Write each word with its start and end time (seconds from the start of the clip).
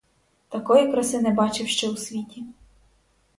Такої 0.49 0.91
краси 0.91 1.21
не 1.21 1.29
бачив 1.31 1.67
ще 1.67 1.89
у 1.89 1.97
світі. 1.97 2.45